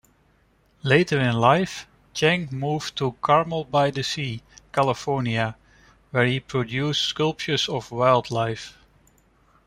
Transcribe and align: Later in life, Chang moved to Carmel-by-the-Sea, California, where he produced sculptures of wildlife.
Later 0.81 1.19
in 1.19 1.33
life, 1.35 1.85
Chang 2.15 2.49
moved 2.51 2.95
to 2.95 3.11
Carmel-by-the-Sea, 3.21 4.41
California, 4.73 5.55
where 6.09 6.25
he 6.25 6.39
produced 6.39 7.03
sculptures 7.03 7.69
of 7.69 7.91
wildlife. 7.91 8.75